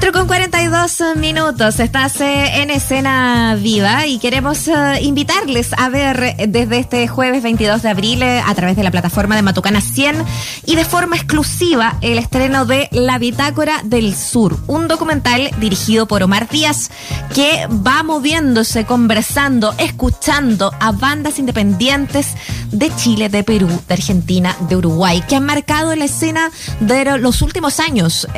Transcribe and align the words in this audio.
4 0.00 0.12
con 0.12 0.28
42 0.28 1.16
minutos, 1.16 1.80
estás 1.80 2.20
eh, 2.20 2.62
en 2.62 2.70
escena 2.70 3.56
viva 3.60 4.06
y 4.06 4.20
queremos 4.20 4.68
eh, 4.68 5.00
invitarles 5.02 5.70
a 5.76 5.88
ver 5.88 6.36
eh, 6.38 6.46
desde 6.48 6.78
este 6.78 7.08
jueves 7.08 7.42
22 7.42 7.82
de 7.82 7.88
abril 7.88 8.22
a 8.22 8.54
través 8.54 8.76
de 8.76 8.84
la 8.84 8.92
plataforma 8.92 9.34
de 9.34 9.42
Matucana 9.42 9.80
100 9.80 10.24
y 10.66 10.76
de 10.76 10.84
forma 10.84 11.16
exclusiva 11.16 11.96
el 12.00 12.18
estreno 12.18 12.64
de 12.64 12.88
La 12.92 13.18
Bitácora 13.18 13.80
del 13.82 14.14
Sur, 14.14 14.56
un 14.68 14.86
documental 14.86 15.50
dirigido 15.58 16.06
por 16.06 16.22
Omar 16.22 16.48
Díaz 16.48 16.92
que 17.34 17.66
va 17.66 18.04
moviéndose, 18.04 18.84
conversando, 18.84 19.74
escuchando 19.78 20.72
a 20.78 20.92
bandas 20.92 21.40
independientes 21.40 22.36
de 22.70 22.94
Chile, 22.94 23.30
de 23.30 23.42
Perú, 23.42 23.68
de 23.88 23.94
Argentina, 23.94 24.54
de 24.68 24.76
Uruguay, 24.76 25.24
que 25.28 25.34
han 25.34 25.44
marcado 25.44 25.96
la 25.96 26.04
escena 26.04 26.52
de 26.78 27.18
los 27.18 27.42
últimos 27.42 27.80
años. 27.80 28.28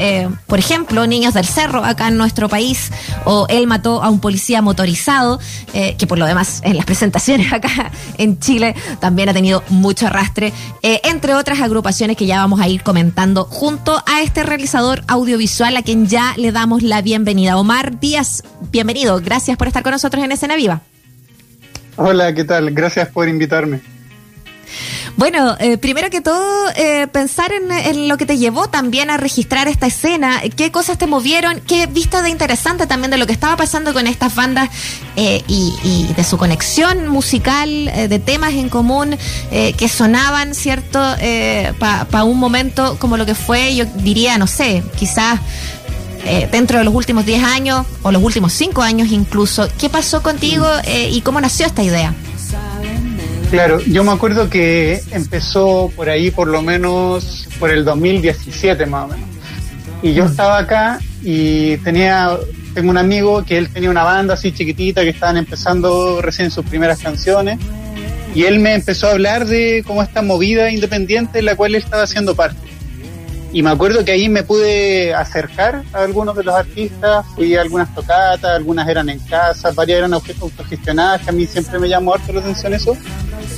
por 0.46 0.58
ejemplo, 0.58 1.06
Niños 1.06 1.34
de 1.34 1.40
cerro 1.50 1.84
acá 1.84 2.08
en 2.08 2.16
nuestro 2.16 2.48
país, 2.48 2.90
o 3.24 3.46
él 3.48 3.66
mató 3.66 4.02
a 4.02 4.08
un 4.08 4.20
policía 4.20 4.62
motorizado, 4.62 5.40
eh, 5.74 5.96
que 5.98 6.06
por 6.06 6.18
lo 6.18 6.26
demás 6.26 6.60
en 6.64 6.76
las 6.76 6.86
presentaciones 6.86 7.52
acá 7.52 7.90
en 8.18 8.38
Chile 8.38 8.74
también 9.00 9.28
ha 9.28 9.34
tenido 9.34 9.62
mucho 9.68 10.06
arrastre, 10.06 10.52
eh, 10.82 11.00
entre 11.04 11.34
otras 11.34 11.60
agrupaciones 11.60 12.16
que 12.16 12.26
ya 12.26 12.38
vamos 12.38 12.60
a 12.60 12.68
ir 12.68 12.82
comentando 12.82 13.44
junto 13.44 14.02
a 14.06 14.22
este 14.22 14.42
realizador 14.42 15.02
audiovisual 15.08 15.76
a 15.76 15.82
quien 15.82 16.06
ya 16.06 16.34
le 16.36 16.52
damos 16.52 16.82
la 16.82 17.02
bienvenida. 17.02 17.56
Omar 17.56 17.98
Díaz, 17.98 18.42
bienvenido, 18.70 19.20
gracias 19.20 19.56
por 19.56 19.66
estar 19.66 19.82
con 19.82 19.92
nosotros 19.92 20.24
en 20.24 20.32
Escena 20.32 20.56
Viva. 20.56 20.82
Hola, 21.96 22.32
¿qué 22.34 22.44
tal? 22.44 22.70
Gracias 22.70 23.08
por 23.08 23.28
invitarme. 23.28 23.80
Bueno, 25.16 25.56
eh, 25.58 25.76
primero 25.76 26.08
que 26.08 26.20
todo, 26.20 26.70
eh, 26.76 27.06
pensar 27.08 27.52
en, 27.52 28.08
lo 28.08 28.16
que 28.16 28.26
te 28.26 28.38
llevó 28.38 28.68
también 28.68 29.10
a 29.10 29.16
registrar 29.16 29.68
esta 29.68 29.86
escena, 29.86 30.40
qué 30.56 30.70
cosas 30.70 30.98
te 30.98 31.06
movieron, 31.06 31.60
qué 31.60 31.86
vista 31.86 32.22
de 32.22 32.30
interesante 32.30 32.86
también 32.86 33.10
de 33.10 33.18
lo 33.18 33.26
que 33.26 33.32
estaba 33.32 33.56
pasando 33.56 33.92
con 33.92 34.06
estas 34.06 34.34
bandas 34.34 34.70
eh, 35.16 35.42
y, 35.46 36.06
de 36.16 36.24
su 36.24 36.38
conexión 36.38 37.08
musical, 37.08 37.90
de 38.08 38.18
temas 38.18 38.52
en 38.54 38.68
común 38.68 39.16
que 39.50 39.88
sonaban, 39.88 40.54
¿cierto? 40.54 41.00
Para 41.78 42.24
un 42.24 42.38
momento 42.38 42.96
como 42.98 43.16
lo 43.16 43.26
que 43.26 43.34
fue, 43.34 43.74
yo 43.74 43.84
diría, 43.84 44.38
no 44.38 44.46
sé, 44.46 44.82
quizás 44.96 45.40
dentro 46.50 46.78
de 46.78 46.84
los 46.84 46.94
últimos 46.94 47.24
10 47.24 47.44
años 47.44 47.86
o 48.02 48.12
los 48.12 48.22
últimos 48.22 48.52
5 48.52 48.82
años 48.82 49.08
incluso. 49.10 49.68
¿Qué 49.78 49.88
pasó 49.88 50.22
contigo 50.22 50.66
y 51.10 51.20
cómo 51.22 51.40
nació 51.40 51.66
esta 51.66 51.82
idea? 51.82 52.14
Claro, 53.50 53.80
yo 53.80 54.04
me 54.04 54.12
acuerdo 54.12 54.48
que 54.48 55.02
empezó 55.10 55.92
por 55.96 56.08
ahí 56.08 56.30
por 56.30 56.46
lo 56.46 56.62
menos 56.62 57.48
por 57.58 57.70
el 57.70 57.84
2017 57.84 58.86
más 58.86 59.06
o 59.06 59.08
menos. 59.08 59.28
Y 60.02 60.14
yo 60.14 60.24
mm. 60.24 60.28
estaba 60.28 60.58
acá 60.58 61.00
y 61.22 61.76
tenía, 61.78 62.38
tengo 62.74 62.90
un 62.90 62.96
amigo 62.96 63.44
que 63.44 63.58
él 63.58 63.68
tenía 63.68 63.90
una 63.90 64.04
banda 64.04 64.34
así 64.34 64.52
chiquitita 64.52 65.02
que 65.02 65.10
estaban 65.10 65.36
empezando 65.36 66.22
recién 66.22 66.52
sus 66.52 66.64
primeras 66.64 67.00
canciones. 67.00 67.58
Y 68.36 68.44
él 68.44 68.60
me 68.60 68.74
empezó 68.74 69.08
a 69.08 69.10
hablar 69.10 69.46
de 69.46 69.82
cómo 69.84 70.02
esta 70.04 70.22
movida 70.22 70.70
independiente 70.70 71.40
en 71.40 71.46
la 71.46 71.56
cual 71.56 71.74
él 71.74 71.82
estaba 71.82 72.04
haciendo 72.04 72.36
parte. 72.36 72.70
Y 73.52 73.64
me 73.64 73.70
acuerdo 73.70 74.04
que 74.04 74.12
ahí 74.12 74.28
me 74.28 74.44
pude 74.44 75.12
acercar 75.12 75.82
a 75.92 76.04
algunos 76.04 76.36
de 76.36 76.44
los 76.44 76.54
artistas, 76.54 77.26
fui 77.34 77.56
a 77.56 77.62
algunas 77.62 77.92
tocatas, 77.92 78.44
algunas 78.44 78.88
eran 78.88 79.08
en 79.08 79.18
casa, 79.18 79.72
varias 79.72 79.98
eran 79.98 80.14
autogestionadas, 80.14 81.22
que 81.22 81.30
a 81.30 81.32
mí 81.32 81.46
siempre 81.46 81.80
me 81.80 81.88
llamó 81.88 82.14
harto 82.14 82.32
la 82.32 82.40
atención 82.40 82.72
eso, 82.74 82.96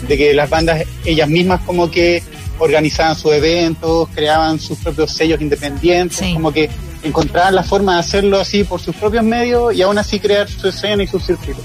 de 0.07 0.17
que 0.17 0.35
las 0.35 0.51
bandas 0.51 0.85
ellas 1.05 1.29
mismas 1.29 1.61
como 1.63 1.91
que 1.91 2.23
organizaban 2.59 3.17
sus 3.17 3.33
eventos, 3.33 4.09
creaban 4.15 4.61
sus 4.61 4.79
propios 4.79 5.13
sellos 5.13 5.41
independientes, 5.41 6.33
como 6.33 6.53
que 6.53 6.71
encontraban 7.03 7.55
la 7.55 7.63
forma 7.63 7.95
de 7.95 8.01
hacerlo 8.01 8.39
así 8.39 8.65
por 8.65 8.81
sus 8.81 8.95
propios 8.95 9.25
medios 9.25 9.75
y 9.75 9.83
aún 9.83 9.99
así 9.99 10.21
crear 10.21 10.49
su 10.49 10.69
escena 10.69 11.03
y 11.03 11.07
su 11.07 11.19
circuito. 11.19 11.61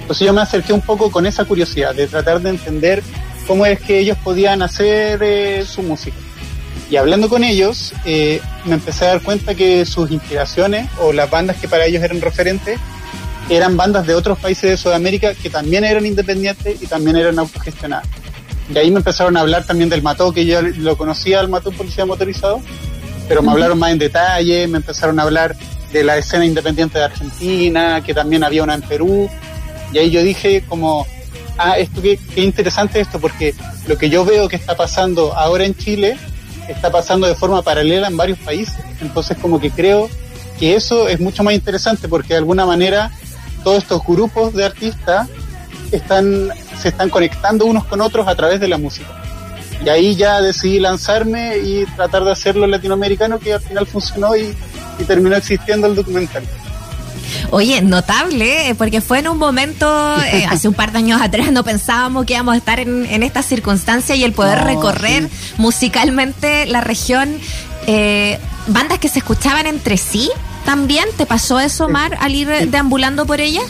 Entonces 0.00 0.26
yo 0.26 0.32
me 0.32 0.42
acerqué 0.42 0.72
un 0.72 0.80
poco 0.80 1.10
con 1.10 1.26
esa 1.26 1.44
curiosidad 1.44 1.94
de 1.94 2.06
tratar 2.06 2.40
de 2.40 2.50
entender 2.50 3.02
cómo 3.46 3.64
es 3.64 3.80
que 3.80 3.98
ellos 3.98 4.18
podían 4.22 4.62
hacer 4.62 5.20
eh, 5.22 5.64
su 5.66 5.82
música. 5.82 6.16
Y 6.90 6.96
hablando 6.96 7.30
con 7.30 7.42
ellos, 7.42 7.94
eh, 8.04 8.40
me 8.66 8.74
empecé 8.74 9.06
a 9.06 9.08
dar 9.08 9.22
cuenta 9.22 9.54
que 9.54 9.86
sus 9.86 10.10
inspiraciones 10.10 10.88
o 11.00 11.12
las 11.12 11.30
bandas 11.30 11.56
que 11.56 11.66
para 11.66 11.86
ellos 11.86 12.02
eran 12.02 12.20
referentes 12.20 12.78
eran 13.56 13.76
bandas 13.76 14.06
de 14.06 14.14
otros 14.14 14.38
países 14.38 14.70
de 14.70 14.76
Sudamérica 14.76 15.34
que 15.34 15.50
también 15.50 15.84
eran 15.84 16.06
independientes 16.06 16.82
y 16.82 16.86
también 16.86 17.16
eran 17.16 17.38
autogestionadas. 17.38 18.06
Y 18.72 18.78
ahí 18.78 18.90
me 18.90 18.98
empezaron 18.98 19.36
a 19.36 19.40
hablar 19.40 19.66
también 19.66 19.90
del 19.90 20.02
Mató, 20.02 20.32
que 20.32 20.46
yo 20.46 20.62
lo 20.62 20.96
conocía, 20.96 21.40
el 21.40 21.48
Mató 21.48 21.72
Policía 21.72 22.06
Motorizado, 22.06 22.60
pero 23.28 23.42
me 23.42 23.50
hablaron 23.50 23.78
más 23.78 23.92
en 23.92 23.98
detalle, 23.98 24.66
me 24.68 24.78
empezaron 24.78 25.18
a 25.18 25.24
hablar 25.24 25.56
de 25.92 26.04
la 26.04 26.16
escena 26.16 26.46
independiente 26.46 26.98
de 26.98 27.04
Argentina, 27.04 28.02
que 28.04 28.14
también 28.14 28.44
había 28.44 28.62
una 28.62 28.74
en 28.74 28.82
Perú, 28.82 29.28
y 29.92 29.98
ahí 29.98 30.10
yo 30.10 30.22
dije 30.22 30.64
como, 30.66 31.06
ah, 31.58 31.76
esto 31.78 32.00
qué, 32.00 32.18
qué 32.34 32.42
interesante 32.42 33.00
esto, 33.00 33.20
porque 33.20 33.54
lo 33.86 33.98
que 33.98 34.08
yo 34.08 34.24
veo 34.24 34.48
que 34.48 34.56
está 34.56 34.74
pasando 34.76 35.34
ahora 35.34 35.64
en 35.64 35.76
Chile 35.76 36.16
está 36.68 36.90
pasando 36.90 37.26
de 37.26 37.34
forma 37.34 37.62
paralela 37.62 38.08
en 38.08 38.16
varios 38.16 38.38
países. 38.38 38.78
Entonces 39.00 39.36
como 39.40 39.60
que 39.60 39.70
creo 39.70 40.08
que 40.58 40.74
eso 40.74 41.08
es 41.08 41.20
mucho 41.20 41.42
más 41.42 41.54
interesante 41.54 42.08
porque 42.08 42.34
de 42.34 42.38
alguna 42.38 42.66
manera 42.66 43.10
todos 43.62 43.82
estos 43.82 44.02
grupos 44.06 44.52
de 44.54 44.64
artistas 44.64 45.28
están, 45.90 46.50
se 46.80 46.88
están 46.88 47.10
conectando 47.10 47.66
unos 47.66 47.84
con 47.84 48.00
otros 48.00 48.26
a 48.26 48.34
través 48.34 48.60
de 48.60 48.68
la 48.68 48.78
música. 48.78 49.08
Y 49.84 49.88
ahí 49.88 50.14
ya 50.14 50.40
decidí 50.40 50.78
lanzarme 50.78 51.58
y 51.58 51.84
tratar 51.96 52.24
de 52.24 52.32
hacerlo 52.32 52.66
latinoamericano, 52.66 53.38
que 53.38 53.54
al 53.54 53.60
final 53.60 53.86
funcionó 53.86 54.36
y, 54.36 54.54
terminó 55.06 55.34
existiendo 55.34 55.88
el 55.88 55.96
documental. 55.96 56.44
Oye, 57.50 57.82
notable, 57.82 58.68
eh, 58.68 58.74
porque 58.76 59.00
fue 59.00 59.18
en 59.18 59.26
un 59.26 59.36
momento, 59.36 60.16
eh, 60.22 60.46
hace 60.48 60.68
un 60.68 60.74
par 60.74 60.92
de 60.92 60.98
años 60.98 61.20
atrás, 61.20 61.50
no 61.50 61.64
pensábamos 61.64 62.24
que 62.24 62.34
íbamos 62.34 62.54
a 62.54 62.58
estar 62.58 62.78
en, 62.78 63.04
en 63.06 63.24
esta 63.24 63.42
circunstancia 63.42 64.14
y 64.14 64.22
el 64.22 64.32
poder 64.32 64.62
recorrer 64.62 65.28
musicalmente 65.58 66.66
la 66.66 66.80
región, 66.80 67.36
eh, 67.88 68.38
bandas 68.68 69.00
que 69.00 69.08
se 69.08 69.18
escuchaban 69.18 69.66
entre 69.66 69.96
sí, 69.96 70.30
¿también 70.64 71.06
te 71.16 71.26
pasó 71.26 71.60
eso, 71.60 71.88
Mar, 71.88 72.16
al 72.20 72.34
ir 72.34 72.48
deambulando 72.70 73.26
por 73.26 73.40
ella? 73.40 73.62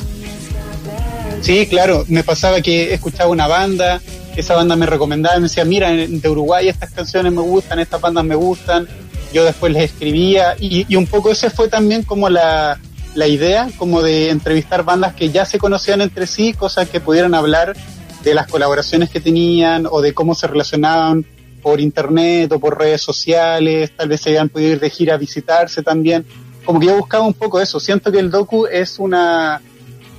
Sí, 1.41 1.66
claro, 1.66 2.04
me 2.08 2.22
pasaba 2.22 2.60
que 2.60 2.94
escuchaba 2.94 3.30
una 3.30 3.48
banda, 3.48 4.00
esa 4.36 4.54
banda 4.54 4.76
me 4.76 4.86
recomendaba, 4.86 5.36
me 5.36 5.42
decía, 5.42 5.64
mira, 5.64 5.91
de 5.91 6.28
Uruguay 6.28 6.69
estas 6.69 6.91
canciones 6.92 7.32
me 7.32 7.42
gustan, 7.42 7.81
estas 7.81 8.00
bandas 8.00 8.25
me 8.25 8.34
gustan, 8.34 8.86
yo 9.32 9.44
después 9.44 9.72
les 9.72 9.84
escribía 9.84 10.54
y, 10.58 10.86
y 10.88 10.97
un 10.97 11.06
poco 11.06 11.31
ese 11.31 11.50
fue 11.50 11.69
también 11.69 12.02
como 12.02 12.28
la, 12.28 12.78
la 13.14 13.26
idea 13.26 13.69
como 13.76 14.02
de 14.02 14.31
entrevistar 14.31 14.84
bandas 14.84 15.14
que 15.14 15.31
ya 15.31 15.44
se 15.44 15.58
conocían 15.58 16.00
entre 16.00 16.26
sí, 16.26 16.52
cosas 16.52 16.88
que 16.88 17.00
pudieran 17.00 17.34
hablar 17.34 17.75
de 18.22 18.34
las 18.34 18.47
colaboraciones 18.47 19.10
que 19.10 19.20
tenían 19.20 19.86
o 19.91 20.00
de 20.00 20.14
cómo 20.14 20.34
se 20.34 20.47
relacionaban 20.47 21.26
por 21.62 21.81
internet 21.81 22.50
o 22.52 22.58
por 22.58 22.78
redes 22.78 23.02
sociales, 23.02 23.92
tal 23.97 24.08
vez 24.08 24.20
se 24.20 24.31
hayan 24.31 24.48
podido 24.48 24.72
ir 24.72 24.81
de 24.81 24.91
gira 24.91 25.14
a 25.14 25.19
visitarse 25.19 25.82
también. 25.82 26.25
Como 26.65 26.81
que 26.81 26.87
yo 26.87 26.97
buscaba 26.97 27.25
un 27.25 27.34
poco 27.34 27.61
eso. 27.61 27.81
Siento 27.81 28.12
que 28.12 28.19
el 28.19 28.31
docu 28.31 28.67
es 28.67 28.99
una, 28.99 29.61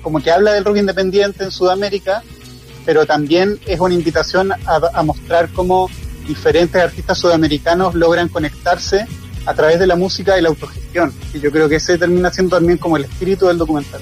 como 0.02 0.22
que 0.22 0.31
habla 0.31 0.54
del 0.54 0.66
rock 0.66 0.78
independiente 0.78 1.46
en 1.46 1.52
Sudamérica, 1.52 2.24
pero 2.86 3.06
también 3.06 3.59
es 3.66 3.80
una 3.80 3.94
invitación 3.94 4.52
a, 4.52 5.04
mostrar 5.04 5.50
cómo 5.54 5.90
diferentes 6.28 6.81
artistas 6.81 7.18
sudamericanos 7.18 7.96
logran 7.96 8.30
conectarse 8.30 9.08
a 9.46 9.54
través 9.54 9.80
de 9.80 9.88
la 9.88 9.96
música 9.96 10.38
y 10.38 10.42
la 10.42 10.50
autogestión. 10.50 11.14
Y 11.34 11.40
yo 11.40 11.52
creo 11.52 11.70
que 11.70 11.76
ese 11.78 11.98
termina 11.98 12.31
siendo 12.31 12.58
también 12.58 12.78
como 12.78 12.98
el 12.98 13.06
espíritu 13.06 13.48
del 13.48 13.58
documental. 13.58 14.02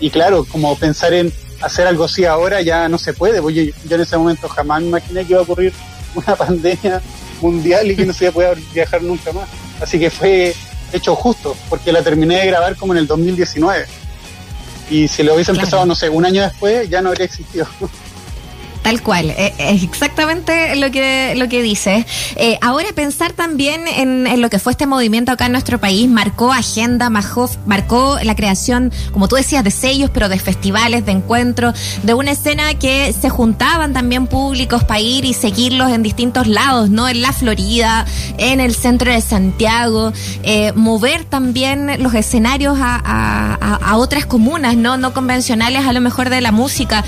Y 0.00 0.10
claro, 0.10 0.44
como 0.44 0.76
pensar 0.76 1.12
en 1.14 1.32
hacer 1.60 1.86
algo 1.86 2.04
así 2.04 2.24
ahora 2.24 2.60
ya 2.60 2.88
no 2.88 2.98
se 2.98 3.14
puede, 3.14 3.40
porque 3.40 3.66
yo, 3.66 3.94
en 3.94 4.00
ese 4.00 4.16
momento 4.16 4.48
jamás 4.48 4.82
me 4.82 4.88
imaginé 4.88 5.24
que 5.24 5.32
iba 5.32 5.40
a 5.40 5.44
ocurrir 5.44 5.72
una 6.14 6.36
pandemia 6.36 7.02
mundial 7.40 7.90
y 7.90 7.96
que 7.96 8.06
no 8.06 8.12
se 8.12 8.24
iba 8.24 8.30
a 8.30 8.34
poder 8.34 8.58
viajar 8.72 9.02
nunca 9.02 9.32
más. 9.32 9.48
Así 9.80 9.98
que 9.98 10.10
fue 10.10 10.54
hecho 10.92 11.14
justo, 11.14 11.56
porque 11.68 11.92
la 11.92 12.02
terminé 12.02 12.40
de 12.40 12.46
grabar 12.46 12.76
como 12.76 12.92
en 12.92 12.98
el 12.98 13.06
2019. 13.06 13.86
Y 14.90 15.08
si 15.08 15.22
lo 15.22 15.34
hubiese 15.34 15.50
empezado, 15.50 15.84
no 15.84 15.94
sé, 15.94 16.08
un 16.08 16.24
año 16.24 16.42
después, 16.42 16.88
ya 16.88 17.02
no 17.02 17.08
habría 17.08 17.26
existido. 17.26 17.66
Tal 18.86 19.02
cual, 19.02 19.30
eh, 19.30 19.52
es 19.58 19.82
exactamente 19.82 20.76
lo 20.76 20.92
que, 20.92 21.34
lo 21.36 21.48
que 21.48 21.60
dice. 21.60 22.06
Eh, 22.36 22.56
ahora 22.60 22.86
pensar 22.94 23.32
también 23.32 23.80
en, 23.88 24.40
lo 24.40 24.48
que 24.48 24.60
fue 24.60 24.70
este 24.70 24.86
movimiento 24.86 25.32
acá 25.32 25.46
en 25.46 25.52
nuestro 25.52 25.80
país, 25.80 26.08
marcó 26.08 26.52
agenda, 26.52 27.10
marcó 27.10 28.18
la 28.22 28.36
creación, 28.36 28.92
como 29.10 29.26
tú 29.26 29.34
decías, 29.34 29.64
de 29.64 29.72
sellos, 29.72 30.10
pero 30.14 30.28
de 30.28 30.38
festivales, 30.38 31.04
de 31.04 31.10
encuentros, 31.10 31.76
de 32.04 32.14
una 32.14 32.30
escena 32.30 32.74
que 32.74 33.12
se 33.12 33.28
juntaban 33.28 33.92
también 33.92 34.28
públicos 34.28 34.84
para 34.84 35.00
ir 35.00 35.24
y 35.24 35.34
seguirlos 35.34 35.90
en 35.90 36.04
distintos 36.04 36.46
lados, 36.46 36.88
¿no? 36.88 37.08
En 37.08 37.22
la 37.22 37.32
Florida, 37.32 38.06
en 38.38 38.60
el 38.60 38.72
centro 38.72 39.10
de 39.10 39.20
Santiago, 39.20 40.12
eh, 40.44 40.72
mover 40.76 41.24
también 41.24 42.00
los 42.00 42.14
escenarios 42.14 42.78
a, 42.80 43.96
otras 43.96 44.26
comunas, 44.26 44.76
¿no? 44.76 44.96
No 44.96 45.12
convencionales 45.12 45.86
a 45.86 45.92
lo 45.92 46.00
mejor 46.00 46.28
de 46.28 46.40
la 46.40 46.52
música, 46.52 47.02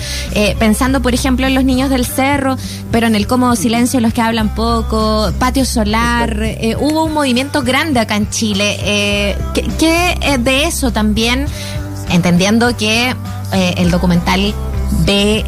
pensando 0.59 1.03
por 1.03 1.13
ejemplo 1.13 1.47
en 1.47 1.55
los 1.55 1.68
niños 1.69 1.89
del 1.91 2.05
cerro, 2.05 2.57
pero 2.91 3.07
en 3.07 3.15
el 3.15 3.29
cómodo 3.29 3.55
silencio 3.55 4.01
los 4.01 4.13
que 4.13 4.21
hablan 4.21 4.53
poco, 4.57 5.33
patio 5.39 5.65
solar, 5.65 6.43
eh, 6.43 6.75
hubo 6.81 7.05
un 7.05 7.15
movimiento 7.15 7.63
grande 7.63 8.01
acá 8.01 8.17
en 8.17 8.29
Chile. 8.29 8.77
Eh, 8.81 9.39
¿Qué, 9.79 10.39
de 10.41 10.65
eso 10.65 10.91
también, 10.91 11.47
entendiendo 12.11 12.77
que 12.77 13.15
el 13.53 13.91
documental 13.91 14.53
ve 15.07 15.45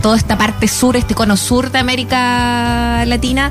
toda 0.00 0.16
esta 0.16 0.38
parte 0.38 0.66
sur, 0.66 0.96
este 0.96 1.14
cono 1.14 1.36
sur 1.36 1.70
de 1.70 1.78
América 1.78 3.04
Latina, 3.06 3.50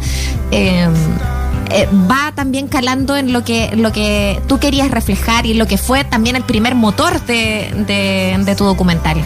eh, 1.74 1.88
va 1.92 2.32
también 2.36 2.68
calando 2.68 3.18
en 3.18 3.34
lo 3.34 3.44
que, 3.44 3.76
lo 3.76 3.92
que 3.92 4.40
tú 4.48 4.60
querías 4.60 4.92
reflejar 4.92 5.48
y 5.48 5.56
lo 5.56 5.66
que 5.66 5.80
fue 5.80 6.04
también 6.04 6.36
el 6.36 6.44
primer 6.44 6.76
motor 6.76 7.20
de, 7.26 7.72
de, 8.46 8.56
tu 8.56 8.64
documental. 8.66 9.18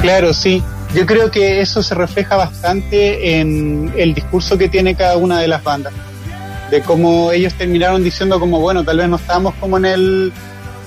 Claro, 0.00 0.32
sí. 0.32 0.62
Yo 0.94 1.06
creo 1.06 1.30
que 1.30 1.60
eso 1.62 1.82
se 1.82 1.94
refleja 1.94 2.36
bastante 2.36 3.40
en 3.40 3.92
el 3.96 4.12
discurso 4.12 4.58
que 4.58 4.68
tiene 4.68 4.94
cada 4.94 5.16
una 5.16 5.40
de 5.40 5.48
las 5.48 5.64
bandas. 5.64 5.92
De 6.70 6.82
cómo 6.82 7.32
ellos 7.32 7.54
terminaron 7.54 8.04
diciendo 8.04 8.38
como, 8.38 8.60
bueno, 8.60 8.84
tal 8.84 8.98
vez 8.98 9.08
no 9.08 9.16
estábamos 9.16 9.54
como 9.54 9.78
en 9.78 9.86
el, 9.86 10.32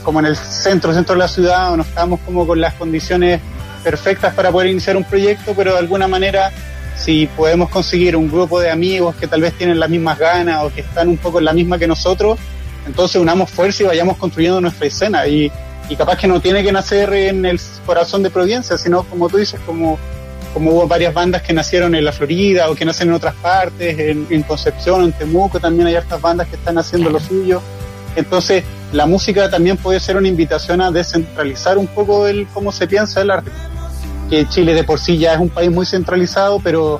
como 0.03 0.19
en 0.19 0.27
el 0.27 0.35
centro, 0.35 0.93
centro 0.93 1.15
de 1.15 1.19
la 1.19 1.27
ciudad, 1.27 1.73
o 1.73 1.77
no 1.77 1.83
estábamos 1.83 2.19
como 2.21 2.45
con 2.45 2.61
las 2.61 2.75
condiciones 2.75 3.41
perfectas 3.83 4.33
para 4.35 4.51
poder 4.51 4.69
iniciar 4.69 4.95
un 4.95 5.03
proyecto, 5.03 5.53
pero 5.55 5.73
de 5.73 5.79
alguna 5.79 6.07
manera 6.07 6.51
si 6.95 7.27
podemos 7.27 7.69
conseguir 7.69 8.15
un 8.15 8.29
grupo 8.29 8.59
de 8.59 8.71
amigos 8.71 9.15
que 9.15 9.27
tal 9.27 9.41
vez 9.41 9.53
tienen 9.57 9.79
las 9.79 9.89
mismas 9.89 10.17
ganas 10.17 10.63
o 10.63 10.73
que 10.73 10.81
están 10.81 11.09
un 11.09 11.17
poco 11.17 11.39
en 11.39 11.45
la 11.45 11.53
misma 11.53 11.77
que 11.77 11.87
nosotros, 11.87 12.39
entonces 12.87 13.21
unamos 13.21 13.49
fuerza 13.49 13.83
y 13.83 13.85
vayamos 13.87 14.17
construyendo 14.17 14.61
nuestra 14.61 14.87
escena. 14.87 15.27
Y, 15.27 15.51
capaz 15.95 16.17
que 16.17 16.27
no 16.27 16.39
tiene 16.39 16.63
que 16.63 16.71
nacer 16.71 17.13
en 17.13 17.45
el 17.45 17.59
corazón 17.85 18.23
de 18.23 18.29
Providencia, 18.29 18.77
sino 18.77 19.03
como 19.03 19.29
tú 19.29 19.37
dices, 19.37 19.59
como, 19.65 19.99
como 20.53 20.71
hubo 20.71 20.87
varias 20.87 21.13
bandas 21.13 21.41
que 21.41 21.53
nacieron 21.53 21.93
en 21.93 22.03
la 22.03 22.11
Florida 22.11 22.69
o 22.69 22.75
que 22.75 22.85
nacen 22.85 23.09
en 23.09 23.13
otras 23.13 23.35
partes, 23.35 23.97
en, 23.99 24.43
Concepción, 24.43 25.03
en 25.03 25.11
Temuco, 25.11 25.59
también 25.59 25.87
hay 25.87 25.95
estas 25.95 26.21
bandas 26.21 26.47
que 26.47 26.55
están 26.55 26.77
haciendo 26.77 27.09
lo 27.09 27.19
suyo. 27.19 27.61
Entonces, 28.15 28.63
la 28.93 29.05
música 29.05 29.49
también 29.49 29.77
puede 29.77 29.99
ser 29.99 30.17
una 30.17 30.27
invitación 30.27 30.81
a 30.81 30.91
descentralizar 30.91 31.77
un 31.77 31.87
poco 31.87 32.27
el 32.27 32.47
cómo 32.47 32.71
se 32.71 32.87
piensa 32.87 33.21
el 33.21 33.31
arte 33.31 33.51
que 34.29 34.47
Chile 34.47 34.73
de 34.73 34.83
por 34.83 34.99
sí 34.99 35.17
ya 35.17 35.33
es 35.33 35.39
un 35.39 35.49
país 35.49 35.71
muy 35.71 35.85
centralizado, 35.85 36.59
pero 36.59 36.99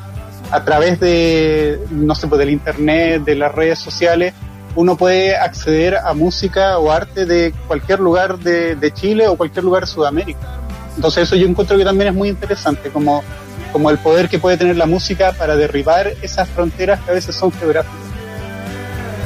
a 0.52 0.64
través 0.64 1.00
de, 1.00 1.80
no 1.90 2.14
sé, 2.16 2.28
pues 2.28 2.40
del 2.40 2.52
internet, 2.52 3.24
de 3.24 3.36
las 3.36 3.54
redes 3.54 3.80
sociales, 3.80 4.34
uno 4.76 4.98
puede 4.98 5.36
acceder 5.36 5.96
a 5.96 6.14
música 6.14 6.78
o 6.78 6.92
arte 6.92 7.26
de 7.26 7.54
cualquier 7.68 8.00
lugar 8.00 8.38
de, 8.40 8.92
Chile 8.94 9.28
o 9.28 9.36
cualquier 9.36 9.64
lugar 9.64 9.84
de 9.84 9.88
Sudamérica. 9.88 10.60
Entonces 10.96 11.24
eso 11.24 11.36
yo 11.36 11.48
encuentro 11.48 11.78
que 11.78 11.84
también 11.84 12.10
es 12.10 12.14
muy 12.14 12.30
interesante, 12.30 12.90
como, 12.90 13.24
como 13.72 13.90
el 13.90 13.98
poder 13.98 14.30
que 14.30 14.40
puede 14.40 14.58
tener 14.58 14.78
la 14.78 14.86
música 14.86 15.34
para 15.34 15.56
derribar 15.56 16.14
esas 16.22 16.48
fronteras 16.50 17.00
que 17.02 17.12
a 17.12 17.14
veces 17.14 17.36
son 17.36 17.52
geográficas. 17.52 18.06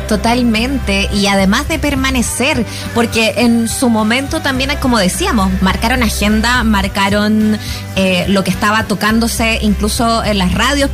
Totalmente, 0.08 1.08
y 1.14 1.28
además 1.28 1.68
de 1.68 1.78
permanecer, 1.78 2.66
porque 2.96 3.36
en 3.38 3.68
su 3.70 3.90
momento 3.90 4.42
también, 4.42 4.72
como 4.82 4.98
decíamos, 4.98 5.52
marcaron 5.62 6.02
agenda, 6.02 6.64
marcaron 6.64 7.60
eh, 7.96 8.26
lo 8.28 8.44
que 8.44 8.50
estaba 8.50 8.86
tocándose 8.86 9.60
incluso 9.62 10.24
en 10.24 10.40
las 10.40 10.56
radios, 10.56 10.90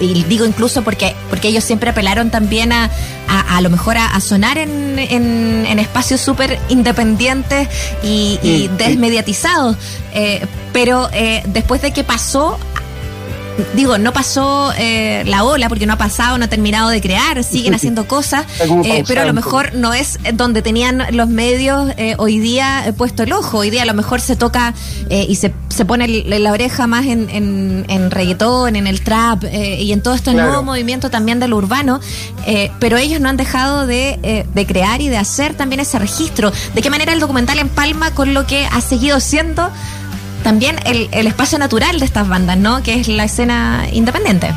y 0.00 0.24
digo 0.24 0.44
incluso 0.44 0.82
porque 0.82 1.14
porque 1.30 1.48
ellos 1.48 1.64
siempre 1.64 1.90
apelaron 1.90 2.30
también 2.30 2.72
a 2.72 2.90
a, 3.28 3.60
lo 3.60 3.70
mejor 3.70 3.96
a, 3.96 4.20
sonar 4.20 4.58
en, 4.58 4.98
en, 4.98 5.78
espacios 5.78 6.20
súper 6.20 6.58
independientes 6.68 7.68
y, 8.02 8.68
desmediatizados. 8.76 9.76
Eh, 10.12 10.46
pero 10.72 11.08
eh, 11.12 11.42
después 11.46 11.82
de 11.82 11.92
que 11.92 12.04
pasó 12.04 12.58
digo, 13.74 13.98
no 13.98 14.12
pasó 14.12 14.72
eh, 14.76 15.22
la 15.26 15.44
ola 15.44 15.68
porque 15.68 15.86
no 15.86 15.92
ha 15.94 15.98
pasado, 15.98 16.38
no 16.38 16.44
ha 16.44 16.48
terminado 16.48 16.88
de 16.88 17.00
crear, 17.00 17.42
siguen 17.44 17.74
haciendo 17.74 18.06
cosas, 18.06 18.46
eh, 18.84 19.04
pero 19.06 19.22
a 19.22 19.24
lo 19.24 19.32
mejor 19.32 19.74
no 19.74 19.94
es 19.94 20.18
donde 20.34 20.62
tenían 20.62 21.04
los 21.12 21.28
medios 21.28 21.92
eh, 21.96 22.14
hoy 22.18 22.38
día 22.38 22.92
puesto 22.96 23.22
el 23.22 23.32
ojo. 23.32 23.58
Hoy 23.58 23.70
día 23.70 23.82
a 23.82 23.86
lo 23.86 23.94
mejor 23.94 24.20
se 24.20 24.36
toca 24.36 24.74
y 25.10 25.34
se, 25.36 25.54
se 25.68 25.84
pone 25.84 26.08
la 26.08 26.52
oreja 26.52 26.86
más 26.86 27.06
en, 27.06 27.28
en, 27.30 27.84
en 27.88 28.10
reggaetón, 28.10 28.76
en 28.76 28.86
el 28.86 29.02
trap 29.02 29.44
y 29.44 29.92
en 29.92 30.02
todo 30.02 30.14
este 30.14 30.32
nuevo 30.32 30.62
movimiento 30.62 31.10
también 31.10 31.40
del 31.40 31.52
urbano, 31.52 32.00
pero 32.78 32.96
ellos 32.96 33.20
no 33.20 33.28
han 33.28 33.36
dejado 33.36 33.86
de, 33.86 34.46
de 34.52 34.66
crear 34.66 35.00
y 35.00 35.08
de 35.08 35.16
hacer 35.16 35.54
también 35.54 35.80
ese 35.80 35.98
registro. 35.98 36.52
¿De 36.74 36.82
qué 36.82 36.90
manera 36.90 37.12
el 37.12 37.20
documental 37.20 37.58
empalma 37.58 38.12
con 38.12 38.34
lo 38.34 38.46
que 38.46 38.66
ha 38.66 38.80
seguido 38.80 39.20
siendo? 39.20 39.70
También 40.44 40.76
el, 40.84 41.26
espacio 41.26 41.58
natural 41.58 41.98
de 41.98 42.04
estas 42.04 42.28
bandas, 42.28 42.56
¿no? 42.56 42.82
Que 42.82 43.00
es 43.00 43.08
la 43.08 43.24
escena 43.24 43.88
independiente. 43.90 44.54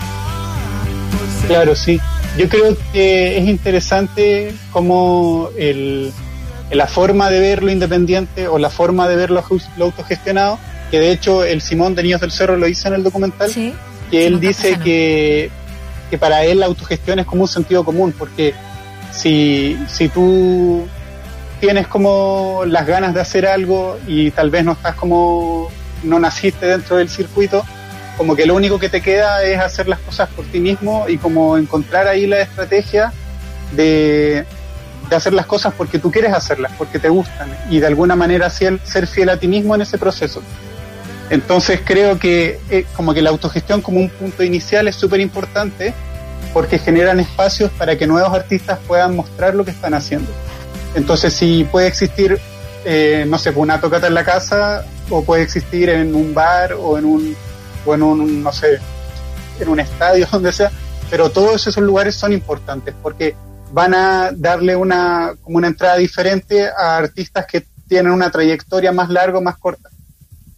Claro, 1.48 1.76
sí. 1.76 2.00
Yo 2.38 2.48
creo 2.50 2.78
que 2.94 3.40
es 3.40 3.48
interesante 3.48 4.54
como 4.72 5.50
el, 5.58 6.14
la 6.70 6.86
forma 6.86 7.32
de 7.32 7.40
ver 7.40 7.64
lo 7.64 7.72
independiente 7.72 8.48
o 8.48 8.60
la 8.60 8.70
forma 8.70 9.08
de 9.08 9.16
ver 9.16 9.32
lo, 9.32 9.44
autogestionado, 9.80 10.60
que 10.92 11.00
de 11.00 11.12
hecho 11.12 11.44
el 11.44 11.62
Simón 11.62 11.96
de 11.96 12.04
Niños 12.04 12.22
del 12.22 12.32
Cerro 12.32 12.58
lo 12.58 12.68
dice 12.68 12.90
en 12.90 12.94
el 12.94 13.04
documental, 13.04 13.50
que 14.12 14.28
él 14.28 14.40
dice 14.40 14.78
que, 14.78 15.50
que 16.12 16.18
para 16.18 16.44
él 16.44 16.60
la 16.60 16.68
autogestión 16.68 17.18
es 17.18 17.26
como 17.26 17.44
un 17.44 17.48
sentido 17.48 17.84
común, 17.84 18.14
porque 18.16 18.54
si, 19.12 19.80
si 19.88 20.10
tú 20.10 20.86
tienes 21.60 21.88
como 21.88 22.64
las 22.68 22.86
ganas 22.86 23.14
de 23.14 23.22
hacer 23.22 23.48
algo 23.48 23.98
y 24.06 24.32
tal 24.32 24.50
vez 24.50 24.64
no 24.64 24.74
estás 24.74 24.96
como, 24.96 25.70
no 26.04 26.20
naciste 26.20 26.66
dentro 26.66 26.98
del 26.98 27.10
circuito, 27.10 27.66
como 28.18 28.36
que 28.36 28.46
lo 28.46 28.56
único 28.56 28.80
que 28.80 28.90
te 28.90 29.02
queda 29.02 29.44
es 29.44 29.60
hacer 29.60 29.88
las 29.88 30.00
cosas 30.00 30.30
por 30.30 30.46
ti 30.46 30.60
mismo 30.60 31.08
y 31.08 31.18
como 31.18 31.58
encontrar 31.58 32.08
ahí 32.08 32.26
la 32.26 32.40
estrategia 32.40 33.14
de, 33.76 34.46
hacer 35.12 35.34
las 35.34 35.46
cosas 35.46 35.74
porque 35.78 36.00
tú 36.00 36.12
quieres 36.12 36.34
hacerlas, 36.34 36.72
porque 36.78 37.00
te 37.00 37.10
gustan 37.10 37.50
y 37.70 37.80
de 37.80 37.88
alguna 37.88 38.16
manera 38.16 38.50
ser, 38.50 38.80
fiel 39.08 39.30
a 39.30 39.38
ti 39.38 39.48
mismo 39.48 39.76
en 39.76 39.82
ese 39.82 39.98
proceso. 39.98 40.42
Entonces 41.30 41.82
creo 41.84 42.18
que 42.18 42.60
eh, 42.70 42.86
como 42.96 43.14
que 43.14 43.22
la 43.22 43.30
autogestión 43.30 43.82
como 43.82 44.00
un 44.00 44.10
punto 44.10 44.44
inicial 44.44 44.88
es 44.88 44.96
súper 44.96 45.20
importante 45.20 45.94
porque 46.54 46.80
generan 46.80 47.20
espacios 47.20 47.70
para 47.72 47.98
que 47.98 48.08
nuevos 48.08 48.34
artistas 48.34 48.80
puedan 48.88 49.16
mostrar 49.16 49.54
lo 49.54 49.64
que 49.64 49.72
están 49.72 49.94
haciendo. 49.94 50.32
Entonces, 50.96 51.34
si 51.34 51.64
puede 51.66 51.88
existir, 51.88 52.40
eh, 52.86 53.26
no 53.28 53.38
sé, 53.38 53.52
una 53.52 53.80
tocata 53.80 54.08
en 54.08 54.14
la 54.16 54.24
casa, 54.24 54.86
o 55.10 55.24
puede 55.24 55.44
existir 55.44 55.90
en 55.90 56.16
un 56.16 56.34
bar, 56.34 56.74
o 56.74 56.98
en 56.98 57.06
un, 57.06 57.36
o 57.86 57.94
en 57.94 58.04
un, 58.04 58.44
no 58.44 58.52
sé, 58.52 58.80
en 59.60 59.70
un 59.70 59.80
estadio, 59.80 60.28
donde 60.32 60.52
sea, 60.52 60.72
pero 61.10 61.30
todos 61.30 61.66
esos 61.68 61.84
lugares 61.84 62.16
son 62.16 62.34
importantes 62.34 62.94
porque 63.02 63.36
van 63.72 63.94
a 63.94 64.32
darle 64.34 64.76
una, 64.76 65.36
como 65.42 65.58
una 65.58 65.68
entrada 65.68 65.98
diferente 65.98 66.68
a 66.68 66.98
artistas 66.98 67.46
que 67.46 67.66
tienen 67.88 68.12
una 68.12 68.30
trayectoria 68.30 68.92
más 68.92 69.10
larga 69.10 69.40
o 69.40 69.42
más 69.42 69.58
corta. 69.58 69.90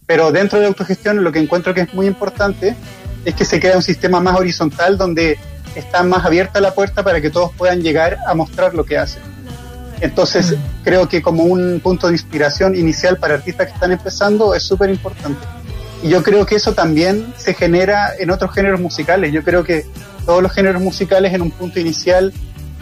Pero 0.06 0.32
dentro 0.32 0.58
de 0.58 0.64
la 0.64 0.68
autogestión 0.68 1.22
lo 1.22 1.30
que 1.30 1.38
encuentro 1.38 1.72
que 1.72 1.82
es 1.82 1.94
muy 1.94 2.06
importante 2.06 2.74
es 3.24 3.34
que 3.34 3.44
se 3.44 3.60
crea 3.60 3.76
un 3.76 3.82
sistema 3.82 4.20
más 4.20 4.38
horizontal 4.38 4.98
donde 4.98 5.38
está 5.74 6.02
más 6.02 6.24
abierta 6.24 6.60
la 6.60 6.74
puerta 6.74 7.04
para 7.04 7.20
que 7.20 7.30
todos 7.30 7.52
puedan 7.52 7.80
llegar 7.82 8.18
a 8.26 8.34
mostrar 8.34 8.74
lo 8.74 8.84
que 8.84 8.98
hacen. 8.98 9.22
Entonces, 10.00 10.54
creo 10.82 11.08
que 11.08 11.20
como 11.20 11.44
un 11.44 11.80
punto 11.80 12.06
de 12.06 12.14
inspiración 12.14 12.74
inicial 12.74 13.18
para 13.18 13.34
artistas 13.34 13.66
que 13.68 13.74
están 13.74 13.92
empezando 13.92 14.54
es 14.54 14.62
súper 14.62 14.90
importante. 14.90 15.46
Y 16.02 16.08
yo 16.08 16.22
creo 16.22 16.46
que 16.46 16.56
eso 16.56 16.72
también 16.72 17.34
se 17.36 17.52
genera 17.52 18.14
en 18.18 18.30
otros 18.30 18.52
géneros 18.54 18.80
musicales. 18.80 19.32
Yo 19.32 19.42
creo 19.44 19.62
que 19.64 19.84
todos 20.24 20.42
los 20.42 20.52
géneros 20.52 20.80
musicales 20.80 21.34
en 21.34 21.42
un 21.42 21.50
punto 21.50 21.78
inicial 21.78 22.32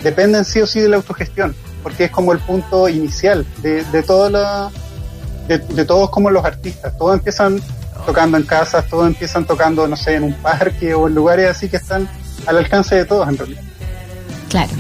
dependen 0.02 0.44
sí 0.44 0.60
o 0.60 0.66
sí 0.66 0.80
de 0.80 0.88
la 0.88 0.96
autogestión, 0.96 1.54
porque 1.82 2.04
es 2.04 2.10
como 2.10 2.32
el 2.32 2.38
punto 2.38 2.88
inicial 2.88 3.44
de, 3.62 3.82
de, 3.84 4.02
todo 4.04 4.30
la, 4.30 4.70
de, 5.48 5.58
de 5.58 5.84
todos 5.84 6.10
como 6.10 6.30
los 6.30 6.44
artistas. 6.44 6.96
Todos 6.96 7.14
empiezan 7.14 7.60
tocando 8.06 8.36
en 8.36 8.44
casas, 8.44 8.86
todos 8.88 9.08
empiezan 9.08 9.44
tocando, 9.44 9.88
no 9.88 9.96
sé, 9.96 10.14
en 10.14 10.22
un 10.22 10.34
parque 10.34 10.94
o 10.94 11.08
en 11.08 11.14
lugares 11.14 11.50
así 11.50 11.68
que 11.68 11.78
están 11.78 12.08
al 12.46 12.56
alcance 12.56 12.94
de 12.94 13.04
todos 13.04 13.28
en 13.28 13.36
realidad. 13.36 13.62
Claro. 14.48 14.70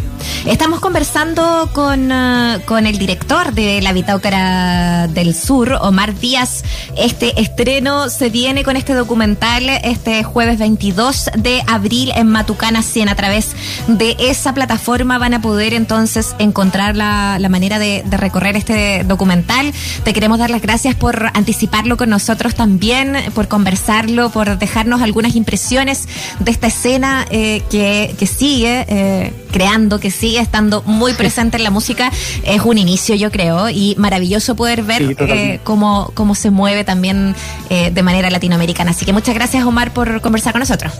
Estamos 0.48 0.80
conversando 0.80 1.70
con, 1.72 2.10
uh, 2.10 2.60
con 2.64 2.86
el 2.86 2.98
director 2.98 3.52
de 3.52 3.80
la 3.80 3.92
Bitáucara 3.92 5.06
del 5.06 5.34
Sur, 5.34 5.78
Omar 5.80 6.18
Díaz. 6.18 6.64
Este 6.96 7.40
estreno 7.40 8.08
se 8.08 8.30
viene 8.30 8.64
con 8.64 8.74
este 8.74 8.94
documental 8.94 9.68
este 9.84 10.24
jueves 10.24 10.58
22 10.58 11.30
de 11.36 11.62
abril 11.66 12.12
en 12.16 12.28
Matucana 12.28 12.82
100. 12.82 13.10
A 13.10 13.14
través 13.14 13.50
de 13.86 14.16
esa 14.18 14.54
plataforma 14.54 15.18
van 15.18 15.34
a 15.34 15.40
poder 15.42 15.74
entonces 15.74 16.34
encontrar 16.38 16.96
la, 16.96 17.38
la 17.38 17.48
manera 17.48 17.78
de, 17.78 18.02
recorrer 18.10 18.56
este 18.56 19.04
documental. 19.04 19.72
Te 20.02 20.12
queremos 20.12 20.38
dar 20.38 20.50
las 20.50 20.62
gracias 20.62 20.94
por 20.94 21.30
anticiparlo 21.34 21.96
con 21.96 22.08
nosotros 22.08 22.54
también, 22.54 23.16
por 23.34 23.48
conversarlo, 23.48 24.30
por 24.30 24.58
dejarnos 24.58 25.02
algunas 25.02 25.36
impresiones 25.36 26.08
de 26.40 26.50
esta 26.50 26.68
escena 26.68 27.26
eh, 27.30 27.62
que, 27.70 28.16
que 28.18 28.26
sigue 28.26 28.86
eh, 28.88 29.32
creando, 29.52 30.00
que 30.00 30.08
que 30.08 30.37
estando 30.40 30.82
muy 30.82 31.12
presente 31.14 31.56
en 31.56 31.64
la 31.64 31.70
música, 31.70 32.10
es 32.44 32.62
un 32.62 32.78
inicio, 32.78 33.14
yo 33.14 33.30
creo, 33.30 33.68
y 33.68 33.94
maravilloso 33.98 34.56
poder 34.56 34.82
ver 34.82 35.16
eh, 35.18 35.60
cómo, 35.64 36.10
cómo 36.14 36.34
se 36.34 36.50
mueve 36.50 36.84
también 36.84 37.34
eh, 37.70 37.90
de 37.92 38.02
manera 38.02 38.30
latinoamericana. 38.30 38.90
Así 38.92 39.04
que 39.04 39.12
muchas 39.12 39.34
gracias, 39.34 39.64
Omar, 39.64 39.92
por 39.92 40.20
conversar 40.20 40.52
con 40.52 40.60
nosotros. 40.60 40.92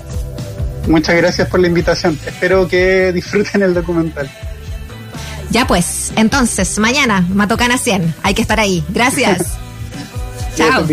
Muchas 0.86 1.16
gracias 1.16 1.48
por 1.48 1.60
la 1.60 1.68
invitación. 1.68 2.18
Espero 2.26 2.66
que 2.66 3.12
disfruten 3.12 3.62
el 3.62 3.74
documental. 3.74 4.30
Ya 5.50 5.66
pues, 5.66 6.12
entonces, 6.16 6.78
mañana, 6.78 7.26
Matocana 7.32 7.78
100. 7.78 8.14
Hay 8.22 8.34
que 8.34 8.42
estar 8.42 8.60
ahí. 8.60 8.84
Gracias. 8.88 9.58
Chao. 10.56 10.86